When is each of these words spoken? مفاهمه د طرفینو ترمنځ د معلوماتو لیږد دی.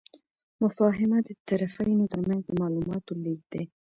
مفاهمه 0.63 1.19
د 1.27 1.29
طرفینو 1.47 2.05
ترمنځ 2.13 2.41
د 2.45 2.49
معلوماتو 2.61 3.11
لیږد 3.23 3.47
دی. 3.53 3.63